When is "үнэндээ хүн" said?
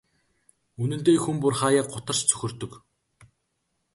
0.81-1.37